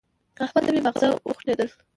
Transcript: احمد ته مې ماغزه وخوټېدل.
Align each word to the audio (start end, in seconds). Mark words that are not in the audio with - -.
احمد 0.43 0.63
ته 0.65 0.71
مې 0.73 0.81
ماغزه 0.85 1.07
وخوټېدل. 1.27 1.67